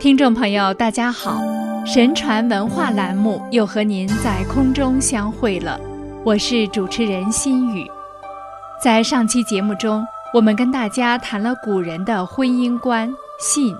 [0.00, 1.38] 听众朋友，大家好！
[1.84, 5.78] 神传文化栏目又和您在空中相会了，
[6.24, 7.86] 我是主持人心雨。
[8.82, 10.02] 在上期节目中，
[10.32, 13.76] 我们跟大家谈了古人的婚姻观信，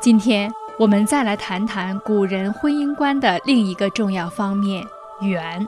[0.00, 4.86] 今天我们再来谈谈古人婚姻观的另一个重要方面
[5.20, 5.66] 缘。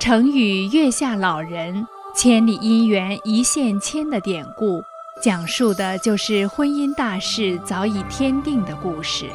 [0.00, 1.86] 成语“月下老人，
[2.16, 4.82] 千里姻缘一线牵”的典故。
[5.20, 9.26] 讲述的就是婚姻大事早已天定的故事。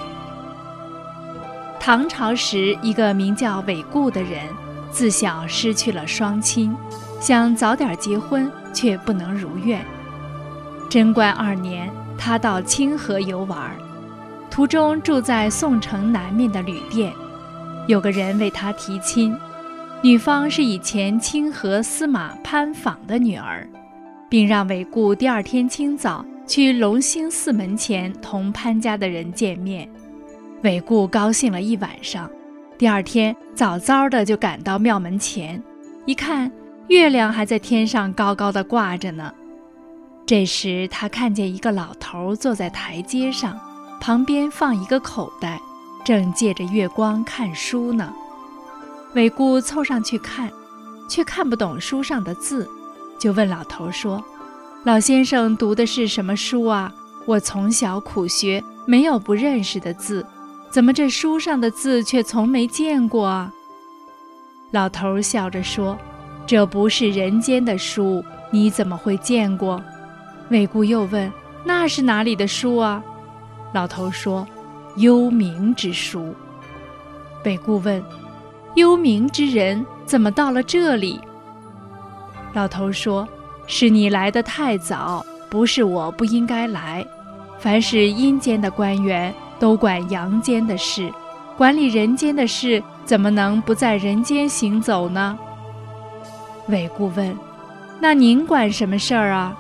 [1.80, 4.48] 唐朝时，一个名叫韦固的人，
[4.92, 6.76] 自小失去了双亲，
[7.22, 9.86] 想早点结婚，却不能如愿。
[10.90, 13.70] 贞观二年，他到清河游玩，
[14.50, 17.14] 途中住在宋城南面的旅店，
[17.86, 19.38] 有个人为他提亲，
[20.02, 23.68] 女方是以前清河司马潘昉的女儿。
[24.36, 29.90] 并让韦固第二天清早去隆兴寺门前同潘家的人见面。
[30.62, 32.30] 韦固高兴了一晚上，
[32.78, 35.64] 第二天早早的就赶到庙门前，
[36.04, 36.52] 一看
[36.90, 39.34] 月亮还在天上高高的挂着呢。
[40.26, 43.58] 这时他看见一个老头坐在台阶上，
[44.02, 45.62] 旁边放一个口袋，
[46.04, 48.14] 正借着月光看书呢。
[49.14, 50.52] 韦固凑上去看，
[51.10, 52.70] 却看不懂书上的字。
[53.18, 54.22] 就问老头说
[54.86, 56.94] ：“老先生读的是什么书啊？
[57.26, 60.24] 我从小苦学，没有不认识的字，
[60.70, 63.52] 怎么这书上的字却从没见过啊？”
[64.70, 65.98] 老头笑着说
[66.46, 69.82] ：“这不是人间的书，你怎么会见过？”
[70.52, 71.34] 韦固又问
[71.66, 73.04] ：“那是哪里的书啊？”
[73.74, 74.48] 老头说
[74.98, 76.32] ：“幽冥之书。”
[77.44, 78.04] 韦固问
[78.78, 81.20] ：“幽冥之人怎么到了这里？”
[82.54, 83.28] 老头说
[83.68, 87.06] ：“是你来的太早，不是我不应该来。
[87.60, 91.12] 凡是阴间的官员都管阳间的事，
[91.58, 95.38] 管理人间的事，怎么能不在人间行走呢？”
[96.70, 97.36] 韦固问
[98.00, 99.56] ：“那您管什么事儿啊？”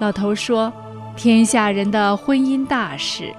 [0.00, 0.72] 老头说
[1.16, 3.32] ：“天下人的婚姻大事。”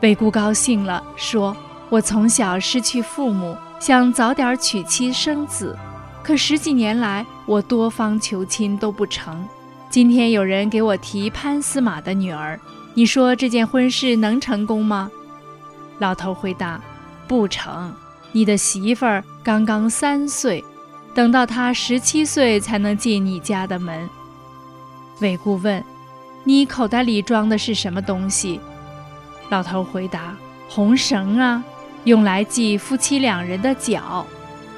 [0.00, 1.56] 韦固高兴了，说
[1.88, 5.76] ：“我从小失去父母，想早点娶妻生子。”
[6.26, 9.46] 可十几年来，我多方求亲都不成。
[9.88, 12.58] 今天有人给我提潘司马的女儿，
[12.94, 15.08] 你说这件婚事能成功吗？
[16.00, 16.80] 老头回答
[17.28, 17.94] ：“不成。
[18.32, 20.64] 你的媳妇儿刚刚三岁，
[21.14, 24.10] 等到她十七岁才能进你家的门。”
[25.22, 25.80] 韦固问
[26.42, 28.60] ：“你口袋里装的是什么东西？”
[29.48, 30.36] 老头回答
[30.68, 31.62] ：“红绳啊，
[32.02, 34.26] 用来系夫妻两人的脚。”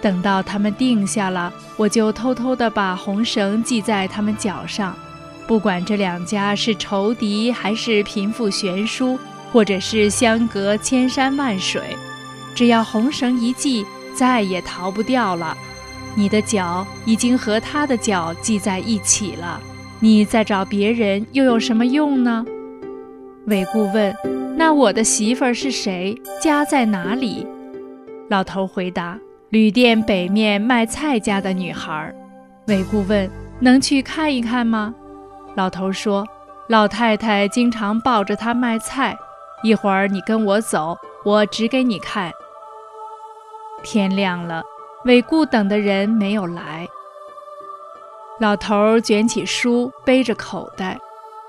[0.00, 4.97] 等到他们定下了，我就偷偷地把红绳系在他们脚上。
[5.47, 9.19] 不管这两家是仇敌，还是贫富悬殊，
[9.53, 11.82] 或者是相隔千山万水，
[12.54, 15.56] 只要红绳一系，再也逃不掉了。
[16.15, 19.60] 你的脚已经和他的脚系在一起了，
[20.00, 22.44] 你再找别人又有什么用呢？
[23.47, 24.15] 韦固问
[24.56, 26.15] ：“那我的媳妇儿是谁？
[26.42, 27.47] 家在哪里？”
[28.28, 29.19] 老头回答。
[29.50, 32.14] 旅店北面卖菜家的女孩，
[32.66, 34.94] 韦固问：“能去看一看吗？”
[35.56, 36.26] 老头说
[36.69, 39.16] ：“老太太经常抱着她卖菜，
[39.62, 40.94] 一会儿你跟我走，
[41.25, 42.31] 我指给你看。”
[43.82, 44.62] 天亮了，
[45.06, 46.86] 韦固等的人没有来。
[48.41, 50.98] 老头卷起书，背着口袋，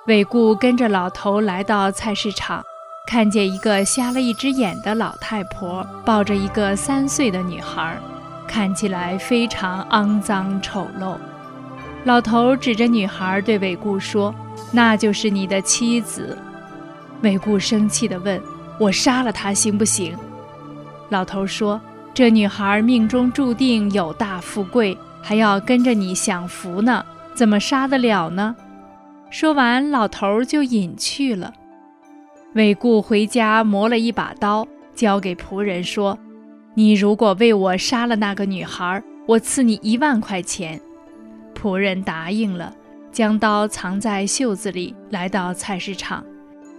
[0.08, 2.64] 韦固跟着老头来到菜市场。
[3.09, 7.97] 看见一个瞎了一只眼的老太婆抱着一个三岁的女孩，
[8.47, 11.16] 看起来非常肮脏丑陋。
[12.03, 14.31] 老头指着女孩对韦固说
[14.72, 16.38] ：“那就是你的妻子。”
[17.24, 18.40] 韦固生气地问
[18.78, 20.16] ：“我杀了她行不行？”
[21.09, 21.81] 老头说
[22.14, 27.04] ：“这女孩命中注定有大富贵，还要跟着你享福呢，
[27.34, 28.56] 怎么杀得了呢？”
[29.31, 31.56] 说完，老头就隐去了。
[32.54, 36.18] 韦固回家磨了一把刀，交给仆人说
[36.74, 40.81] ：“你如果为我杀了那个女孩，我赐你一万块钱。”
[41.54, 42.74] 仆人答应了，
[43.12, 46.24] 将刀藏在袖子里，来到菜市场，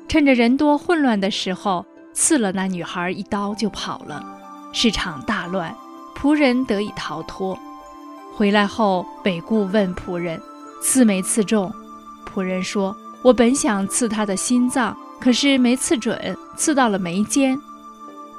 [0.08, 4.25] 趁着人多混乱的时候，刺了那女孩一刀就跑了。
[4.72, 5.72] 市场大乱，
[6.17, 7.56] 仆人得以逃脱。
[8.34, 10.40] 回来后，韦固问仆人
[10.82, 11.72] ：“刺没刺中？”
[12.26, 17.61] 仆人说：“我本想刺他的心脏。”可是没刺准，刺到了眉间。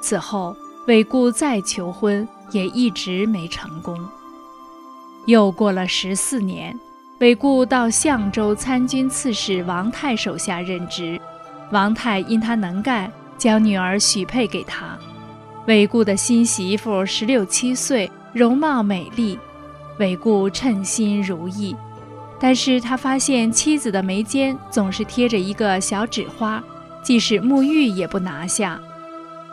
[0.00, 0.56] 此后，
[0.86, 3.96] 韦固再求婚也一直没成功。
[5.26, 6.76] 又过了十四年，
[7.20, 11.20] 韦固到相州参军刺史王泰手下任职。
[11.70, 14.98] 王泰因他能干，将女儿许配给他。
[15.68, 19.38] 韦固的新媳妇十六七岁，容貌美丽，
[20.00, 21.76] 韦固称心如意。
[22.42, 26.60] 但是他发现妻子的眉间总是贴着一个小纸花，
[27.00, 28.80] 即使沐浴也不拿下。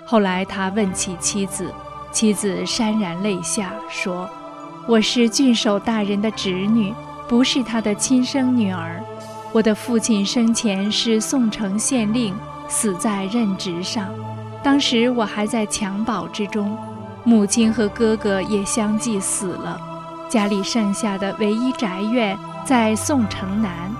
[0.03, 1.71] 后来他问起妻子，
[2.11, 4.27] 妻子潸然泪下，说
[4.89, 6.91] ：“我是郡守大人的侄女，
[7.27, 8.99] 不是他的亲生女儿。
[9.51, 12.33] 我的父亲生前是宋城县令，
[12.67, 14.09] 死在任职上。
[14.63, 16.75] 当时我还在襁褓之中，
[17.23, 19.79] 母亲和哥哥也相继死了，
[20.27, 23.91] 家里剩下的唯一宅院。”在宋城南，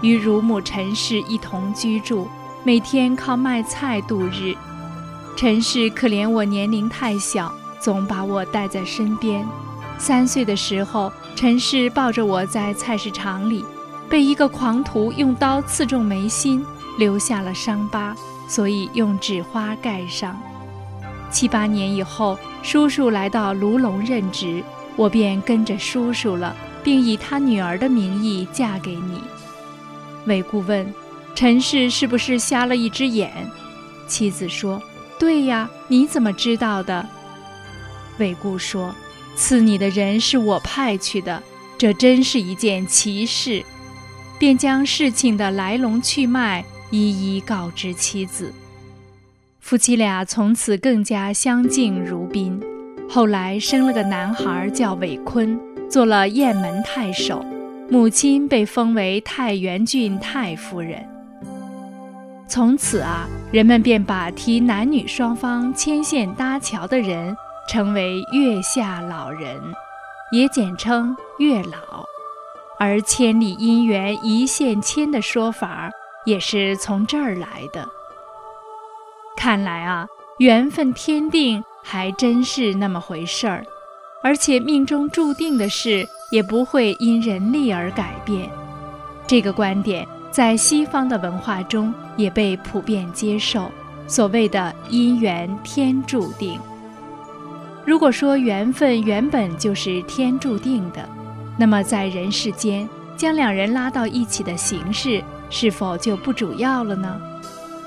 [0.00, 2.26] 与乳母陈氏一同居住，
[2.62, 4.54] 每天靠卖菜度日。
[5.36, 9.46] 陈氏可怜我年龄太小，总把我带在身边。
[9.98, 13.64] 三岁的时候，陈氏抱着我在菜市场里，
[14.08, 16.64] 被一个狂徒用刀刺中眉心，
[16.98, 18.16] 留下了伤疤，
[18.48, 20.40] 所以用纸花盖上。
[21.30, 24.62] 七八年以后，叔叔来到卢龙任职，
[24.96, 26.56] 我便跟着叔叔了。
[26.84, 29.20] 并以他女儿的名义嫁给你。
[30.26, 30.86] 韦固问
[31.34, 33.32] ：“陈氏是不是瞎了一只眼？”
[34.06, 34.80] 妻子说
[35.18, 37.04] ：“对呀，你怎么知道的？”
[38.18, 38.94] 韦固说
[39.34, 41.42] ：“赐你的人是我派去的，
[41.76, 43.64] 这真是一件奇事。”
[44.38, 48.52] 便将事情的来龙去脉一一告知妻子。
[49.60, 52.60] 夫妻俩从此更加相敬如宾。
[53.08, 55.58] 后来生了个男孩，叫韦坤。
[55.90, 57.44] 做了雁门太守，
[57.88, 61.08] 母亲被封为太原郡太夫人。
[62.46, 67.36] 从此啊，人们便把提男女双方牵线搭桥的人
[67.68, 69.60] 称为月下老人，
[70.30, 72.04] 也简称月老。
[72.78, 75.90] 而千里姻缘一线牵的说法
[76.26, 77.88] 也是从这儿来的。
[79.36, 80.06] 看来啊，
[80.38, 83.64] 缘分天定还真是那么回事儿。
[84.24, 88.48] 而且命中注定的事也不会因人力而改变，
[89.26, 93.70] 这个观点在西方的文化中也被普遍接受。
[94.06, 96.58] 所谓的因缘天注定。
[97.84, 101.06] 如果说缘分原本就是天注定的，
[101.58, 102.88] 那么在人世间
[103.18, 107.20] 将两人拉到一起的形式是否就不主要了呢？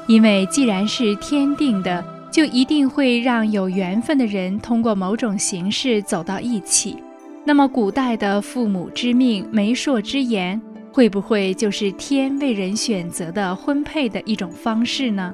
[0.05, 2.05] 因为既然是天定的。
[2.37, 6.95] 就一定会让有缘分的人通过某种形式走到一起。
[7.43, 10.61] 那么，古代的父母之命、媒妁之言，
[10.93, 15.33] 会不会就是天为人选择的婚配的一种方式呢？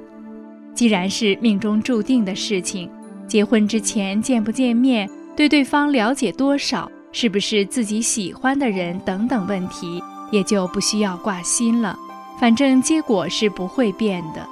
[0.73, 2.89] 既然是命中注定的事情，
[3.27, 10.01] 结婚之前见不见面、对对方了解多少、是不是自己喜欢的人等等问题，
[10.31, 12.00] 也就不需要挂心了。
[12.39, 14.47] 反正结果是不会变的。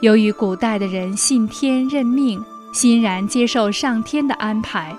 [0.00, 4.94] 由于古代的人信天认命，欣然接受上天的安排，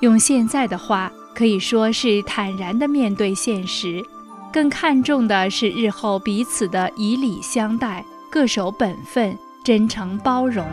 [0.00, 4.04] 用现在的话可以说是坦然地面对现实，
[4.52, 10.66] 更看重的是日后彼此的以礼相待，各守本分，真诚包容。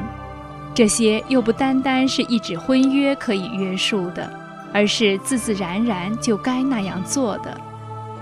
[0.73, 4.29] 这些又不单单是一纸婚约可以约束的，
[4.73, 7.55] 而是自自然然就该那样做的。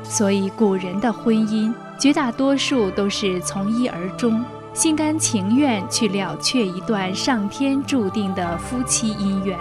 [0.03, 4.43] 所以古人的婚姻绝大多数都是从一而终。
[4.74, 9.58] 心甘情愿去了却一段上天注定的夫妻姻缘，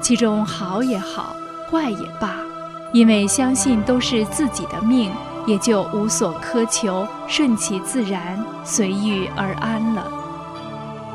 [0.00, 1.34] 其中好也好，
[1.68, 2.36] 坏也罢，
[2.92, 5.10] 因为相信都是自己的命，
[5.44, 10.06] 也就无所苛求，顺其自然，随遇而安了。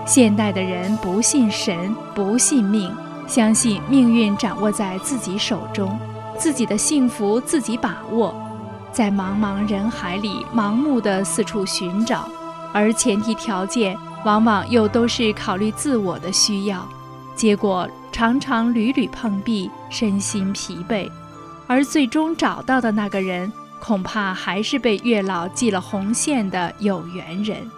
[0.06, 2.94] 现代的人不信神，不信命，
[3.26, 5.98] 相信命运掌握在自己手中，
[6.38, 8.36] 自己的幸福自己把握，
[8.92, 12.28] 在茫茫人海里盲目的四处寻找。
[12.74, 16.86] 而前提条件往往又都是考虑自我的需要，
[17.36, 21.10] 结果常常屡屡碰壁，身心疲惫，
[21.68, 27.70] 而最终找到的那个人，恐怕还是被月老系了红线的有缘人。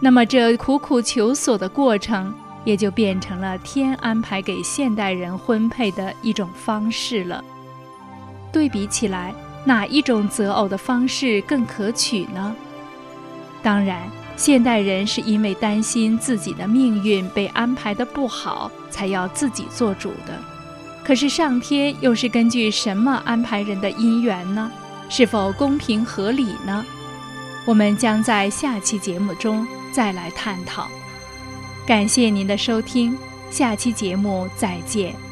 [0.00, 2.34] 那么这苦苦求索的过程，
[2.64, 7.44] 也就变成了天安排给现代人婚配的一种方式了。
[8.52, 9.34] 对比起来，
[9.64, 12.54] 哪一种择偶的方式更可取呢？
[13.62, 14.02] 当然。
[14.36, 20.38] 现代人是因为担心自己的命运被安排的不好，才要自己做主的。
[21.04, 24.70] 可是上天又是根据什么安排人的姻缘呢？
[25.08, 26.84] 是否公平合理呢？
[27.64, 30.88] 我们将在下期节目中再来探讨。
[31.86, 33.16] 感谢您的收听，
[33.50, 35.31] 下期节目再见。